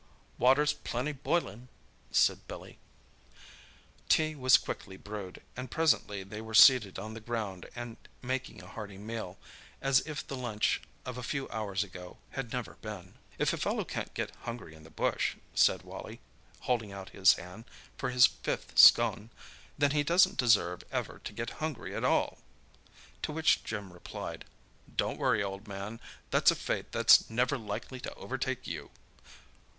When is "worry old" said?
25.19-25.67